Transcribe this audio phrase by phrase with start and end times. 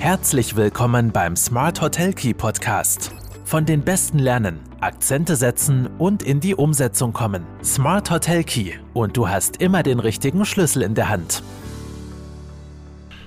[0.00, 3.12] Herzlich willkommen beim Smart Hotel Key Podcast.
[3.44, 7.44] Von den Besten lernen, Akzente setzen und in die Umsetzung kommen.
[7.62, 11.42] Smart Hotel Key und du hast immer den richtigen Schlüssel in der Hand.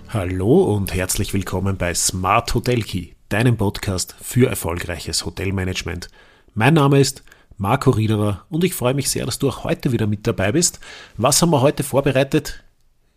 [0.09, 6.07] Hallo und herzlich willkommen bei Smart Hotel Key, deinem Podcast für erfolgreiches Hotelmanagement.
[6.55, 7.23] Mein Name ist
[7.55, 10.79] Marco Riederer und ich freue mich sehr, dass du auch heute wieder mit dabei bist.
[11.17, 12.63] Was haben wir heute vorbereitet?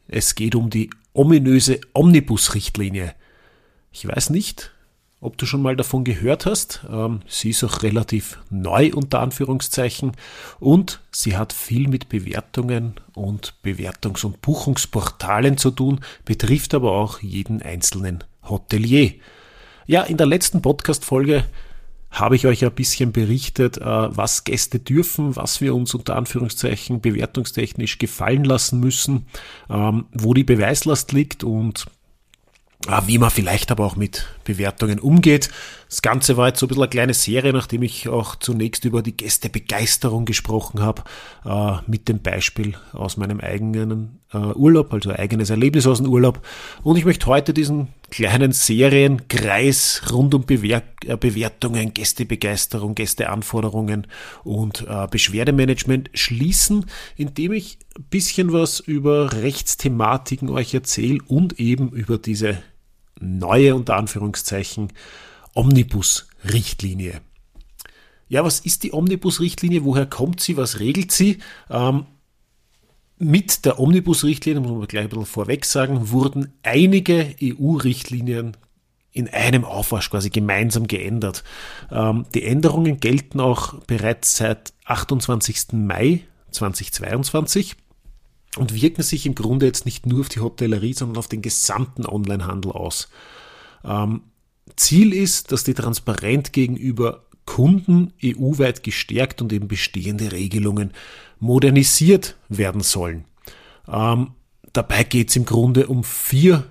[0.09, 3.15] Es geht um die ominöse Omnibus-Richtlinie.
[3.99, 4.73] Ich weiß nicht,
[5.23, 6.85] ob du schon mal davon gehört hast.
[6.91, 10.13] Ähm, sie ist auch relativ neu unter Anführungszeichen
[10.61, 17.23] und sie hat viel mit Bewertungen und Bewertungs- und Buchungsportalen zu tun, betrifft aber auch
[17.23, 19.15] jeden einzelnen Hotelier.
[19.87, 21.45] Ja, in der letzten Podcast-Folge
[22.11, 27.01] habe ich euch ein bisschen berichtet, äh, was Gäste dürfen, was wir uns unter Anführungszeichen
[27.01, 29.25] bewertungstechnisch gefallen lassen müssen,
[29.71, 31.87] ähm, wo die Beweislast liegt und
[33.07, 35.51] wie man vielleicht aber auch mit Bewertungen umgeht.
[35.89, 39.03] Das Ganze war jetzt so ein bisschen eine kleine Serie, nachdem ich auch zunächst über
[39.03, 41.03] die Gästebegeisterung gesprochen habe,
[41.45, 46.41] äh, mit dem Beispiel aus meinem eigenen äh, Urlaub, also eigenes Erlebnis aus dem Urlaub.
[46.83, 54.07] Und ich möchte heute diesen kleinen Serienkreis rund um Bewer äh, Bewertungen, Gästebegeisterung, Gästeanforderungen
[54.43, 61.91] und äh, Beschwerdemanagement schließen, indem ich ein bisschen was über Rechtsthematiken euch erzähle und eben
[61.91, 62.63] über diese
[63.21, 64.95] neue, unter Anführungszeichen,
[65.53, 67.21] Omnibus-Richtlinie.
[68.29, 69.85] Ja, was ist die Omnibus-Richtlinie?
[69.85, 70.57] Woher kommt sie?
[70.57, 71.37] Was regelt sie?
[71.69, 72.07] Ähm,
[73.19, 78.57] mit der Omnibus-Richtlinie, muss man gleich ein bisschen vorweg sagen, wurden einige EU-Richtlinien
[79.13, 81.43] in einem Aufwasch quasi gemeinsam geändert.
[81.91, 85.73] Ähm, die Änderungen gelten auch bereits seit 28.
[85.73, 87.77] Mai 2022
[88.59, 92.05] und wirken sich im Grunde jetzt nicht nur auf die Hotellerie, sondern auf den gesamten
[92.07, 93.09] Onlinehandel aus.
[93.85, 94.23] Ähm,
[94.77, 100.93] Ziel ist, dass die Transparenz gegenüber Kunden EU-weit gestärkt und eben bestehende Regelungen
[101.39, 103.25] modernisiert werden sollen.
[103.89, 104.33] Ähm,
[104.73, 106.71] dabei geht es im Grunde um vier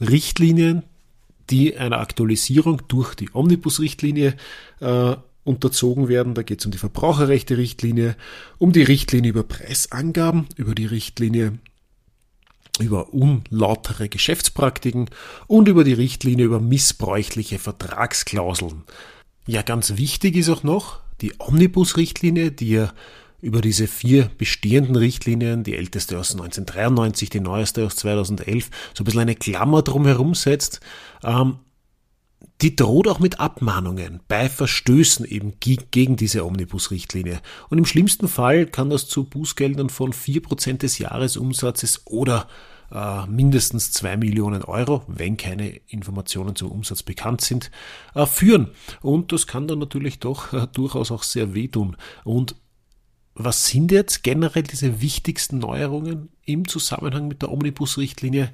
[0.00, 0.84] Richtlinien,
[1.50, 4.36] die einer Aktualisierung durch die Omnibus-Richtlinie
[4.80, 6.34] äh, unterzogen werden.
[6.34, 8.16] Da geht es um die Verbraucherrechte-Richtlinie,
[8.58, 11.58] um die Richtlinie über Preisangaben, über die Richtlinie
[12.80, 15.10] über unlautere Geschäftspraktiken
[15.46, 18.84] und über die Richtlinie über missbräuchliche Vertragsklauseln.
[19.46, 22.92] Ja, ganz wichtig ist auch noch die Omnibus-Richtlinie, die ja
[23.40, 29.04] über diese vier bestehenden Richtlinien, die älteste aus 1993, die neueste aus 2011, so ein
[29.04, 30.80] bisschen eine Klammer drumherum setzt.
[31.22, 31.58] Ähm,
[32.60, 37.40] die droht auch mit Abmahnungen bei Verstößen eben gegen diese Omnibus-Richtlinie.
[37.68, 42.48] Und im schlimmsten Fall kann das zu Bußgeldern von 4% des Jahresumsatzes oder
[42.90, 47.70] äh, mindestens 2 Millionen Euro, wenn keine Informationen zum Umsatz bekannt sind,
[48.14, 48.70] äh, führen.
[49.02, 51.96] Und das kann dann natürlich doch äh, durchaus auch sehr wehtun.
[52.24, 52.56] Und
[53.38, 58.52] was sind jetzt generell diese wichtigsten Neuerungen im Zusammenhang mit der Omnibus-Richtlinie?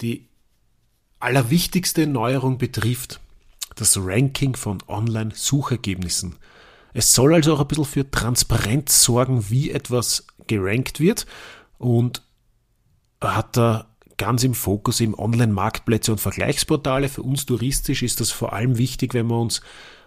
[0.00, 0.28] Die
[1.18, 3.20] allerwichtigste Neuerung betrifft
[3.74, 6.36] das Ranking von Online-Suchergebnissen.
[6.92, 11.26] Es soll also auch ein bisschen für Transparenz sorgen, wie etwas gerankt wird
[11.78, 12.22] und
[13.20, 13.86] hat da
[14.16, 17.08] ganz im Fokus eben Online-Marktplätze und Vergleichsportale.
[17.08, 19.60] Für uns touristisch ist das vor allem wichtig, wenn wir uns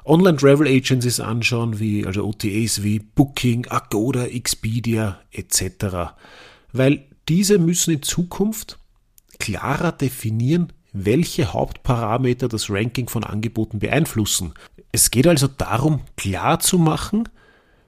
[0.05, 6.13] Online-Travel-Agencies anschauen, wie also OTAs wie Booking, Agoda, Expedia etc.
[6.71, 8.79] Weil diese müssen in Zukunft
[9.39, 14.53] klarer definieren, welche Hauptparameter das Ranking von Angeboten beeinflussen.
[14.91, 17.29] Es geht also darum, klar zu machen,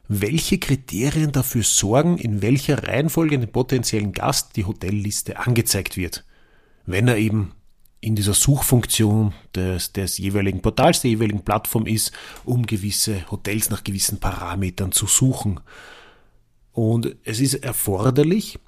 [0.07, 6.25] welche Kriterien dafür sorgen, in welcher Reihenfolge dem potenziellen Gast die Hotelliste angezeigt wird.
[6.85, 7.51] Wenn er eben
[8.05, 12.11] in dieser Suchfunktion des, des jeweiligen Portals, der jeweiligen Plattform ist,
[12.43, 15.59] um gewisse Hotels nach gewissen Parametern zu suchen.
[16.71, 18.59] Und es ist erforderlich,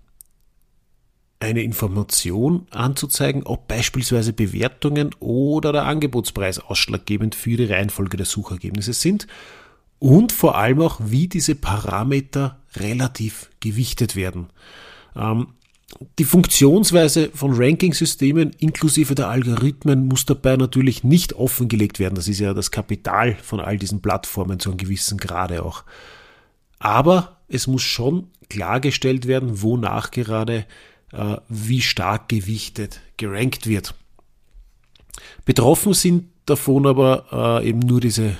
[1.39, 8.93] eine Information anzuzeigen, ob beispielsweise Bewertungen oder der Angebotspreis ausschlaggebend für die Reihenfolge der Suchergebnisse
[8.93, 9.27] sind
[9.99, 14.47] und vor allem auch, wie diese Parameter relativ gewichtet werden.
[15.15, 15.49] Ähm,
[16.19, 22.15] die Funktionsweise von Ranking-Systemen inklusive der Algorithmen muss dabei natürlich nicht offengelegt werden.
[22.15, 25.83] Das ist ja das Kapital von all diesen Plattformen zu einem gewissen Grade auch.
[26.79, 30.65] Aber es muss schon klargestellt werden, wonach gerade
[31.13, 33.95] äh, wie stark gewichtet gerankt wird.
[35.45, 38.37] Betroffen sind davon aber äh, eben nur diese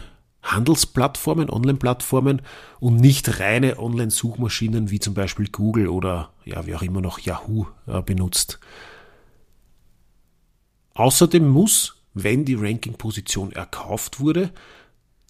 [0.48, 2.42] Handelsplattformen, Online-Plattformen
[2.80, 7.66] und nicht reine Online-Suchmaschinen wie zum Beispiel Google oder ja, wie auch immer noch Yahoo
[7.86, 8.60] äh, benutzt.
[10.94, 14.52] Außerdem muss, wenn die Ranking-Position erkauft wurde,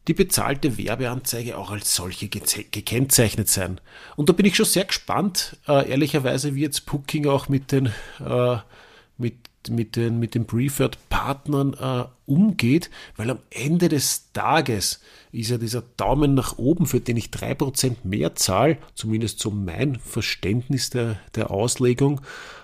[0.08, 3.82] die bezahlte Werbeanzeige auch als solche gekennzeichnet sein.
[4.16, 7.88] Und da bin ich schon sehr gespannt, äh, ehrlicherweise, wie jetzt Booking auch mit den,
[8.26, 8.58] äh,
[9.18, 9.36] mit,
[9.70, 15.84] mit den, mit den Preferred-Partnern äh, umgeht, weil am Ende des Tages ist ja dieser
[15.98, 21.52] Daumen nach oben, für den ich 3% mehr zahle, zumindest so mein Verständnis der, der
[21.52, 22.22] Auslegung,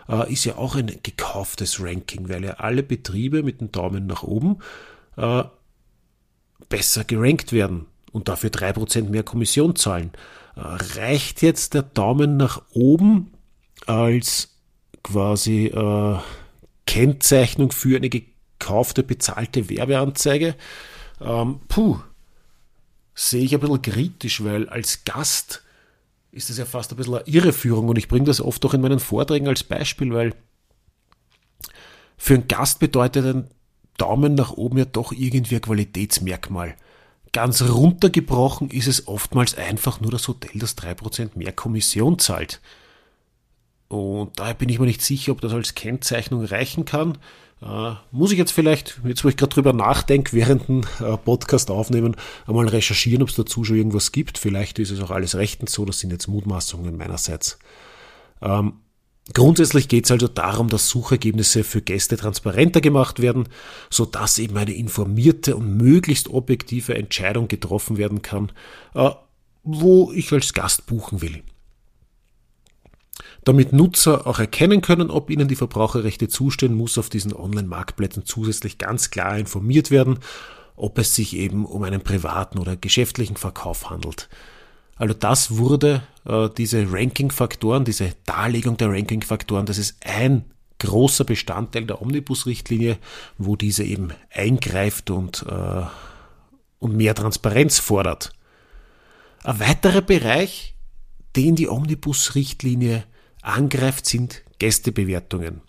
[0.08, 4.24] äh, ist ja auch ein gekauftes Ranking, weil ja alle Betriebe mit dem Daumen nach
[4.24, 4.60] oben
[5.18, 5.44] äh,
[6.70, 10.12] besser gerankt werden und dafür 3% mehr Kommission zahlen.
[10.56, 13.32] Äh, reicht jetzt der Daumen nach oben
[13.86, 14.56] als
[15.04, 16.18] quasi äh,
[16.85, 20.56] Kennzeichnung für eine gekaufte, bezahlte Werbeanzeige?
[21.21, 22.00] Ähm, puh,
[23.15, 25.63] sehe ich ein bisschen kritisch, weil als Gast
[26.31, 28.81] ist das ja fast ein bisschen eine Irreführung und ich bringe das oft auch in
[28.81, 30.33] meinen Vorträgen als Beispiel, weil
[32.18, 33.50] für einen Gast bedeutet ein
[33.97, 36.75] Daumen nach oben ja doch irgendwie ein Qualitätsmerkmal.
[37.31, 42.62] Ganz runtergebrochen ist es oftmals einfach nur das Hotel, das 3% mehr Kommission zahlt.
[43.94, 47.19] Und daher bin ich mir nicht sicher, ob das als Kennzeichnung reichen kann.
[47.62, 51.69] Äh, muss ich jetzt vielleicht, jetzt wo ich gerade drüber nachdenke, während dem äh, Podcast
[51.69, 52.16] aufnehmen,
[52.48, 54.40] einmal recherchieren, ob es dazu schon irgendwas gibt.
[54.40, 57.60] Vielleicht ist es auch alles rechtens so, das sind jetzt Mutmaßungen meinerseits.
[58.42, 58.74] Ähm,
[59.34, 63.48] Grundsätzlich geht es also darum, dass Suchergebnisse für Gäste transparenter gemacht werden,
[63.90, 68.51] sodass eben eine informierte und möglichst objektive Entscheidung getroffen werden kann,
[68.95, 69.12] äh,
[69.63, 71.42] wo ich als Gast buchen will.
[73.45, 78.78] Damit Nutzer auch erkennen können, ob ihnen die Verbraucherrechte zustehen, muss auf diesen Online-Marktplätzen zusätzlich
[78.78, 80.19] ganz klar informiert werden,
[80.75, 84.30] ob es sich eben um einen privaten oder geschäftlichen Verkauf handelt.
[84.95, 90.45] Also das wurde, äh, diese Ranking-Faktoren, diese Darlegung der Ranking-Faktoren, das ist ein
[90.80, 92.98] großer Bestandteil der Omnibus-Richtlinie,
[93.38, 95.84] wo diese eben eingreift und, äh,
[96.80, 98.34] und mehr Transparenz fordert.
[99.44, 100.75] Ein weiterer Bereich,
[101.36, 103.04] den die Omnibus-Richtlinie
[103.44, 105.62] angreift, sind Gästebewertungen.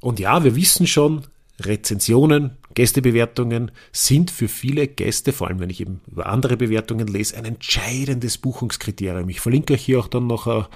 [0.00, 1.26] Und ja, wir wissen schon,
[1.60, 7.36] Rezensionen, Gästebewertungen sind für viele Gäste, vor allem wenn ich eben über andere Bewertungen lese,
[7.36, 9.28] ein entscheidendes Buchungskriterium.
[9.28, 10.68] Ich verlinke euch hier auch dann noch eine,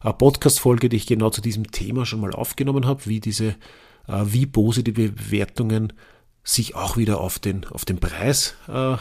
[0.00, 3.56] eine Podcast-Folge, die ich genau zu diesem Thema schon mal aufgenommen habe, wie diese,
[4.06, 5.92] äh, wie positive Bewertungen
[6.44, 8.96] sich auch wieder auf den, auf den Preis äh,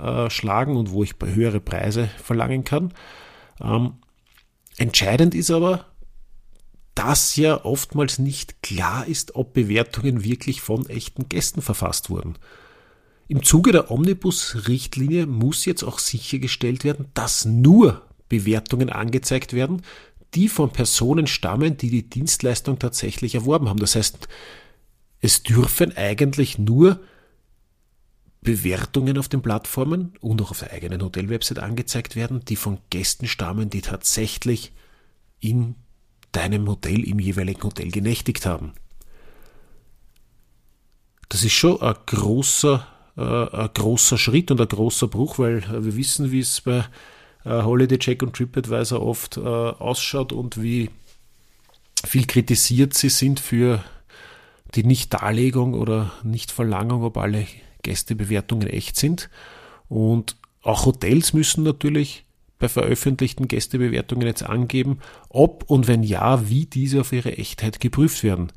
[0.00, 2.94] äh, schlagen und wo ich höhere Preise verlangen kann.
[3.60, 3.94] Ähm,
[4.78, 5.86] entscheidend ist aber,
[6.94, 12.34] dass ja oftmals nicht klar ist, ob Bewertungen wirklich von echten Gästen verfasst wurden.
[13.28, 19.82] Im Zuge der Omnibus-Richtlinie muss jetzt auch sichergestellt werden, dass nur Bewertungen angezeigt werden,
[20.34, 23.78] die von Personen stammen, die die Dienstleistung tatsächlich erworben haben.
[23.78, 24.28] Das heißt,
[25.20, 27.00] es dürfen eigentlich nur
[28.48, 33.26] Bewertungen auf den Plattformen und auch auf der eigenen Hotelwebsite angezeigt werden, die von Gästen
[33.26, 34.72] stammen, die tatsächlich
[35.38, 35.74] in
[36.32, 38.72] deinem Hotel im jeweiligen Hotel genächtigt haben.
[41.28, 42.86] Das ist schon ein großer,
[43.18, 46.86] äh, ein großer Schritt und ein großer Bruch, weil äh, wir wissen, wie es bei
[47.44, 50.88] äh, Holiday Check und TripAdvisor oft äh, ausschaut und wie
[52.02, 53.84] viel kritisiert sie sind für
[54.74, 57.46] die Nichtdarlegung oder Nichtverlangung, ob alle
[57.82, 59.30] Gästebewertungen echt sind.
[59.88, 62.24] Und auch Hotels müssen natürlich
[62.58, 68.24] bei veröffentlichten Gästebewertungen jetzt angeben, ob und wenn ja, wie diese auf ihre Echtheit geprüft
[68.24, 68.52] werden.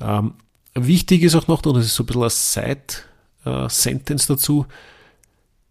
[0.00, 0.34] Ähm,
[0.74, 4.66] wichtig ist auch noch, und das ist so ein bisschen eine Side-Sentence dazu,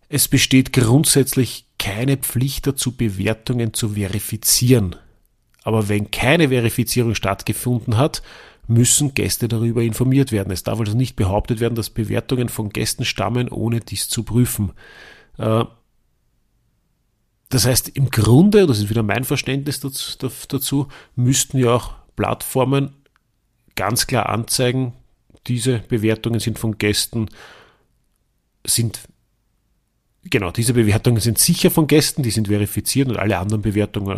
[0.10, 4.96] es besteht grundsätzlich keine Pflicht dazu, Bewertungen zu verifizieren.
[5.64, 8.22] Aber wenn keine Verifizierung stattgefunden hat,
[8.72, 10.52] müssen Gäste darüber informiert werden.
[10.52, 14.72] Es darf also nicht behauptet werden, dass Bewertungen von Gästen stammen, ohne dies zu prüfen.
[15.38, 15.66] Äh,
[17.50, 22.96] das heißt, im Grunde, das ist wieder mein Verständnis dazu, müssten ja auch Plattformen
[23.76, 24.94] ganz klar anzeigen,
[25.48, 27.28] diese Bewertungen sind von Gästen,
[28.66, 29.02] sind,
[30.24, 34.18] genau, diese Bewertungen sind sicher von Gästen, die sind verifiziert und alle anderen Bewertungen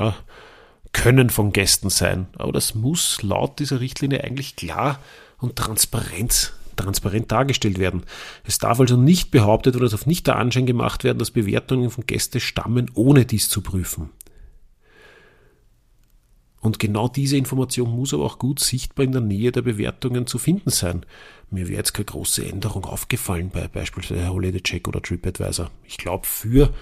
[0.93, 2.27] können von Gästen sein.
[2.37, 4.99] Aber das muss laut dieser Richtlinie eigentlich klar
[5.39, 8.03] und transparent transparent dargestellt werden.
[8.45, 11.91] Es darf also nicht behauptet oder es darf nicht der Anschein gemacht werden, dass Bewertungen
[11.91, 14.09] von Gästen stammen, ohne dies zu prüfen.
[16.61, 20.37] Und genau diese Information muss aber auch gut sichtbar in der Nähe der Bewertungen zu
[20.37, 21.05] finden sein.
[21.51, 25.69] Mir wäre jetzt keine große Änderung aufgefallen bei beispielsweise Holiday Check oder TripAdvisor.
[25.83, 26.73] Ich glaube, für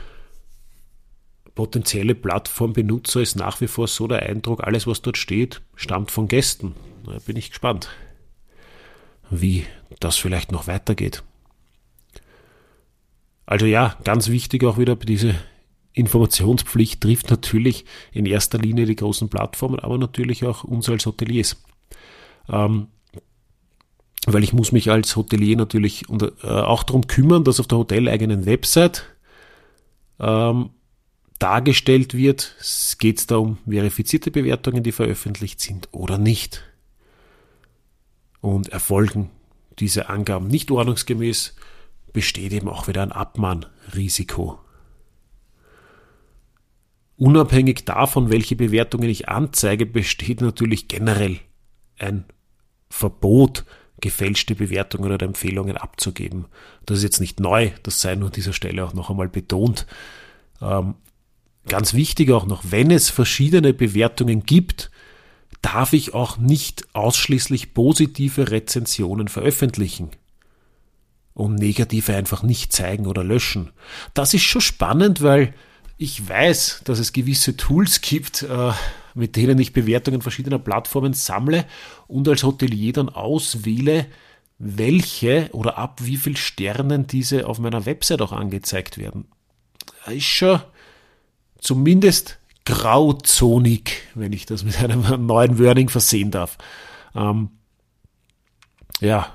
[1.55, 6.27] potenzielle Plattformbenutzer ist nach wie vor so der Eindruck, alles was dort steht, stammt von
[6.27, 6.75] Gästen.
[7.05, 7.89] Da bin ich gespannt.
[9.31, 9.65] wie
[10.00, 11.24] das vielleicht noch weitergeht.
[13.46, 15.36] Also ja, ganz wichtig auch wieder, diese
[15.93, 21.62] Informationspflicht trifft natürlich in erster Linie die großen Plattformen, aber natürlich auch uns als Hoteliers.
[22.50, 22.88] Ähm,
[24.25, 27.79] weil ich muss mich als Hotelier natürlich unter, äh, auch darum kümmern, dass auf der
[27.79, 29.05] hoteleigenen Website
[30.20, 30.70] ähm,
[31.42, 32.56] dargestellt wird,
[33.00, 36.64] geht es da um verifizierte Bewertungen, die veröffentlicht sind oder nicht.
[38.42, 39.30] Und erfolgen
[39.80, 41.56] diese Angaben nicht ordnungsgemäß,
[42.14, 44.60] besteht eben auch wieder ein Abmahnrisiko.
[47.18, 51.40] Unabhängig davon, welche Bewertungen ich anzeige, besteht natürlich generell
[51.98, 52.26] ein
[52.90, 53.66] Verbot,
[54.00, 56.46] gefälschte Bewertungen oder Empfehlungen abzugeben.
[56.86, 59.86] Das ist jetzt nicht neu, das sei nur an dieser Stelle auch noch einmal betont.
[60.62, 60.96] Ähm,
[61.68, 64.91] ganz wichtig auch noch, wenn es verschiedene Bewertungen gibt,
[65.62, 70.10] darf ich auch nicht ausschließlich positive Rezensionen veröffentlichen
[71.34, 73.72] und negative einfach nicht zeigen oder löschen.
[74.13, 75.53] Das ist schon spannend, weil
[75.98, 78.72] ich weiß, dass es gewisse Tools gibt, äh,
[79.13, 81.65] mit denen ich Bewertungen verschiedener Plattformen sammle
[82.08, 84.08] und als Hotelier dann auswähle,
[84.58, 89.25] welche oder ab wie viel Sternen diese auf meiner Website auch angezeigt werden.
[90.08, 90.62] Ist schon
[91.62, 96.58] zumindest grauzonig, wenn ich das mit einem neuen Wording versehen darf.
[97.15, 97.50] Ähm,
[99.00, 99.34] ja,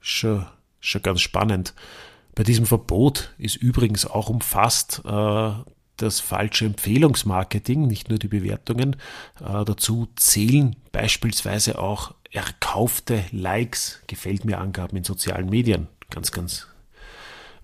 [0.00, 0.46] schon,
[0.80, 1.74] schon ganz spannend.
[2.34, 5.50] Bei diesem Verbot ist übrigens auch umfasst äh,
[5.96, 8.96] das falsche Empfehlungsmarketing, nicht nur die Bewertungen.
[9.40, 15.88] Äh, dazu zählen beispielsweise auch erkaufte Likes, gefällt mir Angaben in sozialen Medien.
[16.10, 16.66] Ganz, ganz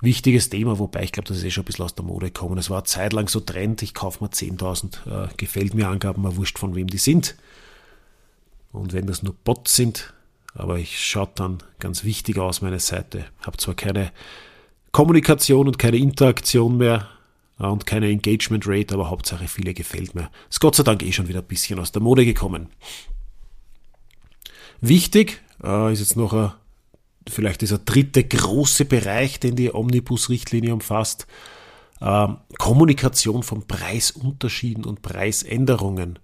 [0.03, 2.59] wichtiges Thema, wobei ich glaube, das ist eh schon ein bisschen aus der Mode gekommen.
[2.59, 6.23] Es war eine Zeit lang so Trend, ich kaufe mir 10.000 äh, gefällt mir Angaben,
[6.23, 7.37] mal wurscht von wem die sind.
[8.73, 10.13] Und wenn das nur Bots sind,
[10.55, 13.25] aber ich schaut dann ganz wichtig aus meine Seite.
[13.41, 14.13] Habe zwar keine
[14.91, 17.09] Kommunikation und keine Interaktion mehr,
[17.71, 20.31] und keine Engagement Rate, aber Hauptsache viele gefällt mir.
[20.51, 22.69] Ist Gott sei Dank eh schon wieder ein bisschen aus der Mode gekommen.
[24.81, 26.53] Wichtig äh, ist jetzt noch ein,
[27.29, 31.27] vielleicht dieser dritte große Bereich, den die Omnibus-Richtlinie umfasst.
[32.01, 36.19] Äh, Kommunikation von Preisunterschieden und Preisänderungen.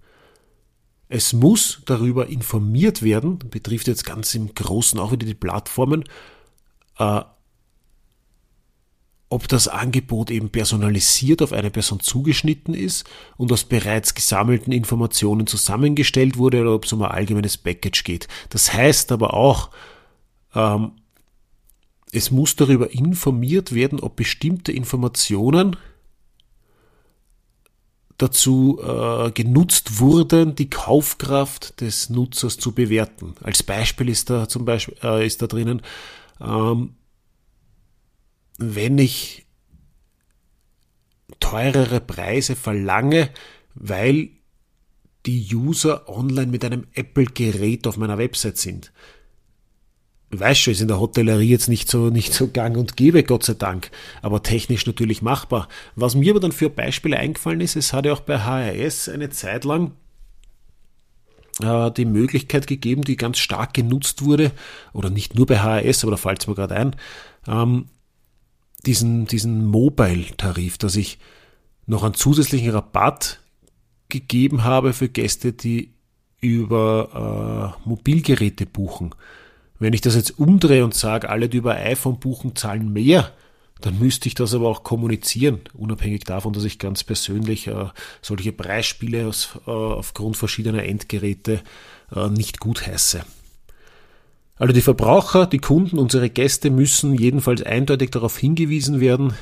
[1.07, 6.03] Es muss darüber informiert werden, betrifft jetzt ganz im Großen auch wieder die Plattformen,
[6.97, 7.21] äh,
[9.29, 15.47] ob das Angebot eben personalisiert auf eine Person zugeschnitten ist und aus bereits gesammelten Informationen
[15.47, 18.27] zusammengestellt wurde oder ob es um ein allgemeines Package geht.
[18.49, 19.69] Das heißt aber auch,
[20.55, 20.93] ähm,
[22.11, 25.77] es muss darüber informiert werden, ob bestimmte Informationen
[28.17, 33.33] dazu äh, genutzt wurden, die Kaufkraft des Nutzers zu bewerten.
[33.41, 35.81] Als Beispiel ist da zum Beispiel äh, ist da drinnen,
[36.41, 36.95] ähm,
[38.57, 39.45] wenn ich
[41.39, 43.29] teurere Preise verlange,
[43.73, 44.31] weil
[45.25, 48.91] die User online mit einem Apple-Gerät auf meiner Website sind.
[50.31, 53.43] Weiß schon, ist in der Hotellerie jetzt nicht so, nicht so gang und gäbe, Gott
[53.43, 53.89] sei Dank,
[54.21, 55.67] aber technisch natürlich machbar.
[55.95, 59.31] Was mir aber dann für Beispiele eingefallen ist, es hat ja auch bei HRS eine
[59.31, 59.93] Zeit lang
[61.61, 64.51] äh, die Möglichkeit gegeben, die ganz stark genutzt wurde,
[64.93, 66.95] oder nicht nur bei HRS, aber da fällt es mir gerade ein,
[67.47, 67.85] ähm,
[68.85, 71.17] diesen, diesen Mobile-Tarif, dass ich
[71.87, 73.41] noch einen zusätzlichen Rabatt
[74.09, 75.91] gegeben habe für Gäste, die
[76.39, 79.15] über äh, Mobilgeräte buchen.
[79.79, 83.31] Wenn ich das jetzt umdrehe und sage, alle, die über iPhone buchen, zahlen mehr,
[83.81, 87.85] dann müsste ich das aber auch kommunizieren, unabhängig davon, dass ich ganz persönlich äh,
[88.21, 91.61] solche Preisspiele aus, äh, aufgrund verschiedener Endgeräte
[92.13, 93.21] äh, nicht gut heiße.
[94.57, 99.33] Also die Verbraucher, die Kunden, unsere Gäste müssen jedenfalls eindeutig darauf hingewiesen werden,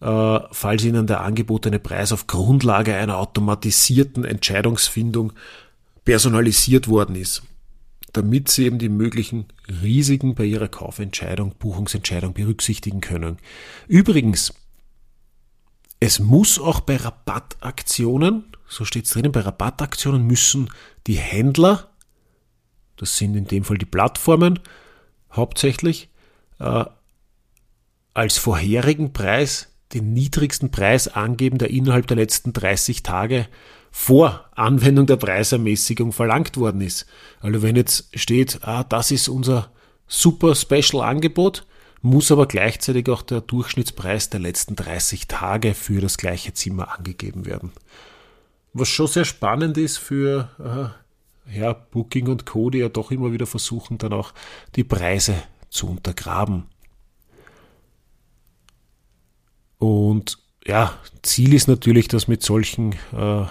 [0.00, 5.34] äh, falls ihnen der angebotene Preis auf Grundlage einer automatisierten Entscheidungsfindung
[6.06, 7.42] personalisiert worden ist,
[8.12, 9.46] damit sie eben die möglichen
[9.82, 13.38] Risiken bei ihrer Kaufentscheidung, Buchungsentscheidung berücksichtigen können.
[13.88, 14.52] Übrigens,
[16.00, 20.68] es muss auch bei Rabattaktionen, so steht es drinnen, bei Rabattaktionen müssen
[21.06, 21.92] die Händler
[23.02, 24.60] das sind in dem Fall die Plattformen
[25.32, 26.08] hauptsächlich,
[26.60, 26.84] äh,
[28.14, 33.48] als vorherigen Preis den niedrigsten Preis angeben, der innerhalb der letzten 30 Tage
[33.92, 37.06] vor Anwendung der Preisermäßigung verlangt worden ist.
[37.40, 39.70] Also wenn jetzt steht, ah, das ist unser
[40.08, 41.66] super Special Angebot,
[42.00, 47.46] muss aber gleichzeitig auch der Durchschnittspreis der letzten 30 Tage für das gleiche Zimmer angegeben
[47.46, 47.70] werden.
[48.72, 50.48] Was schon sehr spannend ist für
[51.46, 54.32] äh, ja, Booking und Co., die ja doch immer wieder versuchen, dann auch
[54.74, 55.34] die Preise
[55.68, 56.64] zu untergraben.
[59.78, 63.44] Und ja, Ziel ist natürlich, dass mit solchen, äh,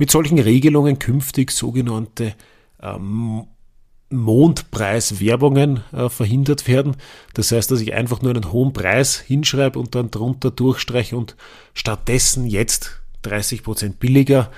[0.00, 2.34] mit solchen Regelungen künftig sogenannte
[2.82, 3.46] ähm,
[4.08, 6.96] Mondpreiswerbungen äh, verhindert werden.
[7.34, 11.36] Das heißt, dass ich einfach nur einen hohen Preis hinschreibe und dann drunter durchstreiche und
[11.74, 14.50] stattdessen jetzt 30 Prozent billiger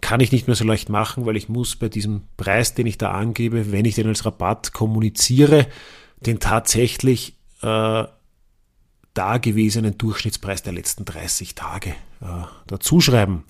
[0.00, 2.98] kann ich nicht mehr so leicht machen, weil ich muss bei diesem Preis, den ich
[2.98, 5.68] da angebe, wenn ich den als Rabatt kommuniziere,
[6.26, 8.04] den tatsächlich äh,
[9.14, 11.90] dagewesenen Durchschnittspreis der letzten 30 Tage
[12.20, 13.44] äh, dazuschreiben.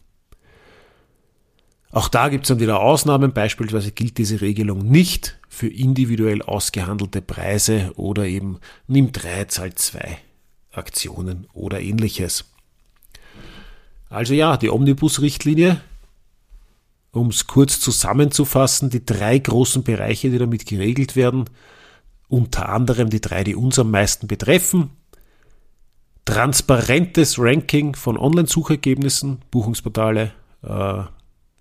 [1.90, 3.32] Auch da gibt es dann wieder Ausnahmen.
[3.32, 10.18] Beispielsweise gilt diese Regelung nicht für individuell ausgehandelte Preise oder eben nimm drei, zahl zwei
[10.72, 12.44] Aktionen oder ähnliches.
[14.10, 15.80] Also ja, die Omnibus-Richtlinie,
[17.12, 21.44] um es kurz zusammenzufassen, die drei großen Bereiche, die damit geregelt werden,
[22.28, 24.90] unter anderem die drei, die uns am meisten betreffen.
[26.26, 31.02] Transparentes Ranking von Online-Suchergebnissen, Buchungsportale, äh,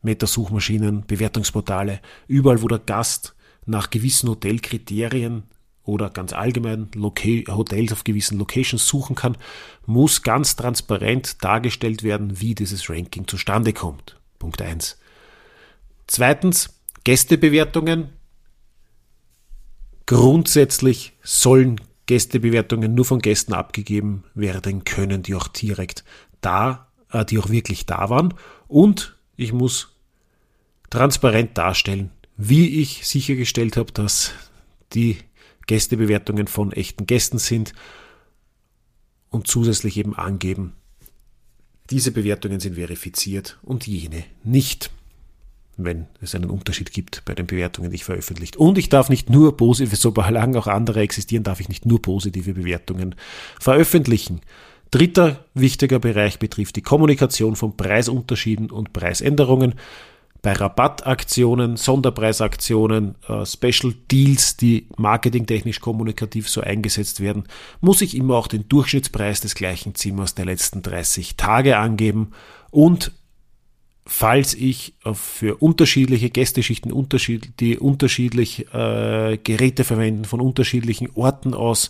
[0.02, 3.36] Metasuchmaschinen, Bewertungsportale, überall, wo der Gast
[3.66, 5.44] nach gewissen Hotelkriterien
[5.84, 9.38] oder ganz allgemein Hotels auf gewissen Locations suchen kann,
[9.86, 14.20] muss ganz transparent dargestellt werden, wie dieses Ranking zustande kommt.
[14.38, 15.00] Punkt 1.
[16.08, 18.10] Zweitens, Gästebewertungen.
[20.06, 26.04] Grundsätzlich sollen Gästebewertungen nur von Gästen abgegeben werden können, die auch direkt
[26.42, 28.34] da, äh, die auch wirklich da waren.
[28.68, 29.96] Und ich muss
[30.90, 34.34] transparent darstellen, wie ich sichergestellt habe, dass
[34.94, 35.18] die
[35.68, 37.74] Gästebewertungen von echten Gästen sind
[39.30, 40.74] und zusätzlich eben angeben,
[41.90, 44.92] diese Bewertungen sind verifiziert und jene nicht,
[45.78, 48.58] wenn es einen Unterschied gibt bei den Bewertungen, die ich veröffentlicht.
[48.58, 52.54] Und ich darf nicht nur positive, solange auch andere existieren, darf ich nicht nur positive
[52.54, 53.16] Bewertungen
[53.60, 54.42] veröffentlichen.
[54.92, 59.76] Dritter wichtiger Bereich betrifft die Kommunikation von Preisunterschieden und Preisänderungen.
[60.42, 67.44] Bei Rabattaktionen, Sonderpreisaktionen, äh, Special Deals, die marketingtechnisch kommunikativ so eingesetzt werden,
[67.82, 72.32] muss ich immer auch den Durchschnittspreis des gleichen Zimmers der letzten 30 Tage angeben
[72.72, 73.12] und
[74.08, 76.92] falls ich für unterschiedliche Gästeschichten,
[77.60, 81.90] die unterschiedlich äh, Geräte verwenden, von unterschiedlichen Orten aus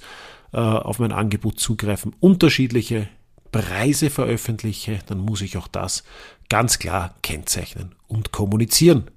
[0.54, 3.08] äh, auf mein Angebot zugreifen, unterschiedliche
[3.52, 6.04] Preise veröffentliche, dann muss ich auch das
[6.50, 9.10] ganz klar kennzeichnen und kommunizieren.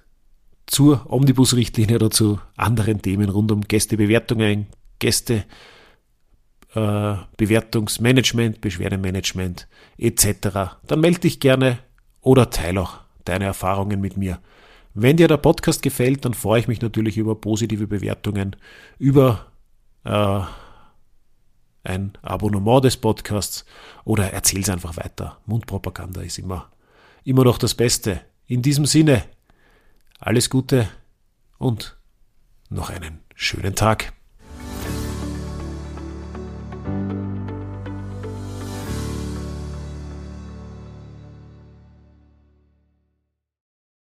[0.67, 4.67] zur Omnibus-Richtlinie oder zu anderen Themen rund um Gästebewertungen,
[4.99, 5.45] Gäste,
[6.75, 11.79] äh, Bewertungsmanagement, Beschwerdemanagement etc., dann melde dich gerne
[12.21, 14.41] oder teile auch deine Erfahrungen mit mir.
[14.99, 18.57] Wenn dir der Podcast gefällt, dann freue ich mich natürlich über positive Bewertungen,
[18.99, 19.53] über
[20.05, 20.41] äh,
[21.85, 23.67] ein Abonnement des Podcasts
[24.07, 25.39] oder erzähl es einfach weiter.
[25.45, 26.73] Mundpropaganda ist immer,
[27.25, 28.23] immer noch das Beste.
[28.47, 29.25] In diesem Sinne,
[30.19, 30.89] alles Gute
[31.59, 31.99] und
[32.71, 34.16] noch einen schönen Tag.